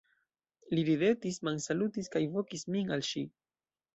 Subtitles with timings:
[0.77, 3.25] Li ridetis, mansalutis kaj vokis min al si.